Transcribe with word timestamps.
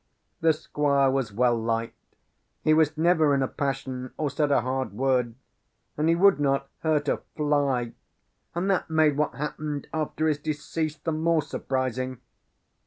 The 0.39 0.51
Squire 0.51 1.11
was 1.11 1.31
well 1.31 1.55
liked; 1.55 2.15
he 2.63 2.73
was 2.73 2.97
never 2.97 3.35
in 3.35 3.43
a 3.43 3.47
passion, 3.47 4.11
or 4.17 4.31
said 4.31 4.49
a 4.49 4.61
hard 4.61 4.93
word; 4.93 5.35
and 5.95 6.09
he 6.09 6.15
would 6.15 6.39
not 6.39 6.67
hurt 6.79 7.07
a 7.07 7.21
fly; 7.37 7.93
and 8.55 8.67
that 8.71 8.89
made 8.89 9.15
what 9.15 9.35
happened 9.35 9.85
after 9.93 10.27
his 10.27 10.39
decease 10.39 10.97
the 10.97 11.11
more 11.11 11.43
surprising. 11.43 12.19